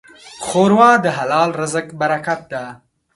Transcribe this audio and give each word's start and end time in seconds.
ښوروا 0.45 0.91
د 1.03 1.05
حلال 1.17 1.49
رزق 1.61 1.87
برکت 2.01 2.41
ده. 2.51 2.63